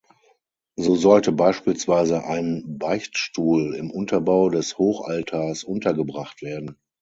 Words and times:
So 0.77 0.95
sollte 0.95 1.31
beispielsweise 1.31 2.23
ein 2.25 2.63
Beichtstuhl 2.79 3.75
im 3.75 3.91
Unterbau 3.91 4.49
des 4.49 4.79
Hochaltars 4.79 5.63
untergebracht 5.63 6.41
werden. 6.41 6.75